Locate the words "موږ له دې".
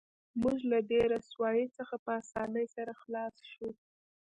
0.41-1.01